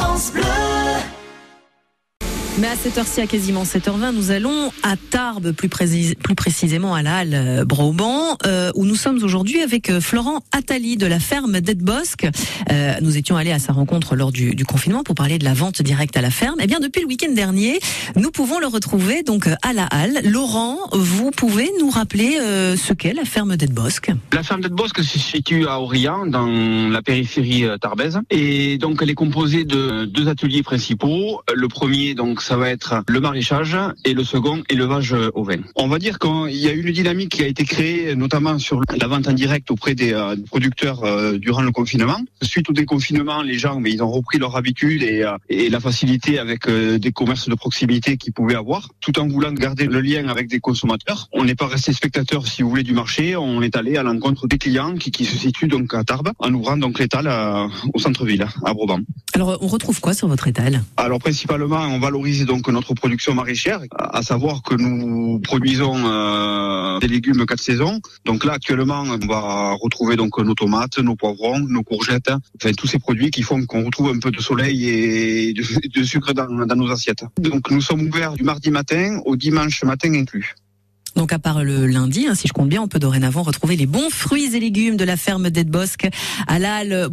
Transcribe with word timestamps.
France 0.00 0.30
Bleu. 0.30 0.69
Mais 2.58 2.66
à 2.66 2.76
cette 2.76 2.98
heure-ci, 2.98 3.20
à 3.22 3.26
quasiment 3.26 3.62
7h20, 3.62 4.12
nous 4.14 4.32
allons 4.32 4.70
à 4.82 4.96
Tarbes, 4.96 5.52
plus, 5.52 5.68
précis- 5.68 6.14
plus 6.16 6.34
précisément 6.34 6.94
à 6.94 7.00
la 7.00 7.18
halle 7.18 7.32
euh, 7.32 7.64
Brauban, 7.64 8.36
euh, 8.44 8.70
où 8.74 8.84
nous 8.84 8.96
sommes 8.96 9.22
aujourd'hui 9.22 9.62
avec 9.62 9.88
euh, 9.88 10.00
Florent 10.00 10.40
Attali 10.52 10.98
de 10.98 11.06
la 11.06 11.20
ferme 11.20 11.60
d'Edbosque. 11.60 12.26
Euh, 12.70 12.94
nous 13.00 13.16
étions 13.16 13.36
allés 13.36 13.52
à 13.52 13.58
sa 13.58 13.72
rencontre 13.72 14.14
lors 14.14 14.30
du, 14.30 14.54
confinement 14.66 15.04
pour 15.04 15.14
parler 15.14 15.38
de 15.38 15.44
la 15.44 15.54
vente 15.54 15.80
directe 15.80 16.16
à 16.18 16.20
la 16.20 16.30
ferme. 16.30 16.56
Eh 16.60 16.66
bien, 16.66 16.80
depuis 16.80 17.00
le 17.00 17.06
week-end 17.06 17.32
dernier, 17.32 17.78
nous 18.16 18.30
pouvons 18.30 18.58
le 18.58 18.66
retrouver 18.66 19.22
donc 19.22 19.46
à 19.62 19.72
la 19.72 19.84
halle. 19.86 20.18
Laurent, 20.24 20.76
vous 20.92 21.30
pouvez 21.30 21.70
nous 21.80 21.88
rappeler 21.88 22.36
ce 22.76 22.92
qu'est 22.92 23.14
la 23.14 23.24
ferme 23.24 23.56
d'Edbosque 23.56 24.10
La 24.32 24.42
ferme 24.42 24.60
d'Edbosque 24.60 25.02
se 25.02 25.18
situe 25.18 25.66
à 25.66 25.80
Aurillac, 25.80 26.28
dans 26.28 26.46
la 26.90 27.00
périphérie 27.02 27.64
tarbaise. 27.80 28.20
Et 28.30 28.76
donc, 28.78 28.98
elle 29.02 29.10
est 29.10 29.14
composée 29.14 29.64
de 29.64 30.04
deux 30.04 30.28
ateliers 30.28 30.62
principaux. 30.62 31.40
Le 31.54 31.68
premier, 31.68 32.14
donc, 32.14 32.42
ça 32.50 32.56
va 32.56 32.68
être 32.68 33.04
le 33.06 33.20
maraîchage 33.20 33.76
et 34.04 34.12
le 34.12 34.24
second, 34.24 34.64
élevage 34.68 35.14
au 35.34 35.44
vin. 35.44 35.58
On 35.76 35.86
va 35.86 36.00
dire 36.00 36.18
qu'il 36.18 36.56
y 36.56 36.66
a 36.66 36.72
une 36.72 36.90
dynamique 36.90 37.28
qui 37.28 37.44
a 37.44 37.46
été 37.46 37.64
créée, 37.64 38.16
notamment 38.16 38.58
sur 38.58 38.82
la 39.00 39.06
vente 39.06 39.28
en 39.28 39.34
direct 39.34 39.70
auprès 39.70 39.94
des 39.94 40.12
euh, 40.12 40.34
producteurs 40.48 41.04
euh, 41.04 41.38
durant 41.38 41.62
le 41.62 41.70
confinement. 41.70 42.20
Suite 42.42 42.68
au 42.68 42.72
déconfinement, 42.72 43.42
les 43.42 43.56
gens, 43.56 43.78
mais 43.78 43.92
ils 43.92 44.02
ont 44.02 44.10
repris 44.10 44.38
leur 44.38 44.56
habitude 44.56 45.04
et, 45.04 45.22
euh, 45.22 45.36
la 45.70 45.78
facilité 45.78 46.40
avec 46.40 46.68
des 46.68 47.12
commerces 47.12 47.48
de 47.48 47.54
proximité 47.54 48.16
qu'ils 48.16 48.32
pouvaient 48.32 48.56
avoir, 48.56 48.88
tout 49.00 49.16
en 49.20 49.28
voulant 49.28 49.52
garder 49.52 49.86
le 49.86 50.00
lien 50.00 50.26
avec 50.26 50.48
des 50.48 50.58
consommateurs. 50.58 51.28
On 51.32 51.44
n'est 51.44 51.54
pas 51.54 51.68
resté 51.68 51.92
spectateur, 51.92 52.48
si 52.48 52.62
vous 52.62 52.70
voulez, 52.70 52.82
du 52.82 52.94
marché. 52.94 53.36
On 53.36 53.62
est 53.62 53.76
allé 53.76 53.96
à 53.96 54.02
l'encontre 54.02 54.48
des 54.48 54.58
clients 54.58 54.96
qui, 54.96 55.24
se 55.24 55.38
situent 55.38 55.68
donc 55.68 55.94
à 55.94 56.02
Tarbes, 56.02 56.32
en 56.40 56.52
ouvrant 56.52 56.76
donc 56.76 56.98
l'étal 56.98 57.30
au 57.94 58.00
centre-ville, 58.00 58.48
à 58.64 58.74
Broban. 58.74 59.02
Alors, 59.32 59.58
on 59.60 59.68
retrouve 59.68 60.00
quoi 60.00 60.12
sur 60.12 60.26
votre 60.28 60.48
étal? 60.48 60.82
Alors 60.96 61.20
principalement, 61.20 61.80
on 61.80 62.00
valorise 62.00 62.44
donc 62.46 62.68
notre 62.68 62.94
production 62.94 63.32
maraîchère, 63.34 63.80
à 63.96 64.22
savoir 64.22 64.62
que 64.62 64.74
nous 64.74 65.38
produisons 65.40 65.94
euh, 66.04 66.98
des 66.98 67.08
légumes 67.08 67.46
quatre 67.46 67.62
saisons. 67.62 68.00
Donc 68.24 68.44
là, 68.44 68.54
actuellement, 68.54 69.02
on 69.02 69.26
va 69.26 69.74
retrouver 69.80 70.16
donc 70.16 70.38
nos 70.38 70.54
tomates, 70.54 70.98
nos 70.98 71.14
poivrons, 71.14 71.60
nos 71.60 71.82
courgettes, 71.82 72.32
enfin 72.60 72.72
tous 72.72 72.88
ces 72.88 72.98
produits 72.98 73.30
qui 73.30 73.42
font 73.42 73.64
qu'on 73.66 73.84
retrouve 73.84 74.08
un 74.08 74.18
peu 74.18 74.30
de 74.32 74.40
soleil 74.40 74.88
et 74.88 75.52
de, 75.52 75.62
de 75.88 76.02
sucre 76.04 76.32
dans, 76.32 76.66
dans 76.66 76.76
nos 76.76 76.90
assiettes. 76.90 77.24
Donc 77.38 77.70
nous 77.70 77.80
sommes 77.80 78.02
ouverts 78.02 78.32
du 78.32 78.42
mardi 78.42 78.70
matin 78.70 79.20
au 79.24 79.36
dimanche 79.36 79.84
matin 79.84 80.12
inclus. 80.12 80.54
Donc 81.16 81.32
à 81.32 81.40
part 81.40 81.64
le 81.64 81.86
lundi, 81.86 82.26
hein, 82.28 82.36
si 82.36 82.46
je 82.46 82.52
compte 82.52 82.68
bien, 82.68 82.80
on 82.80 82.88
peut 82.88 83.00
dorénavant 83.00 83.42
retrouver 83.42 83.76
les 83.76 83.86
bons 83.86 84.10
fruits 84.10 84.54
et 84.54 84.60
légumes 84.60 84.96
de 84.96 85.04
la 85.04 85.16
ferme 85.16 85.50
d'Edbosque 85.50 86.08
à 86.46 86.58
la 86.60 86.76
halle 86.76 87.08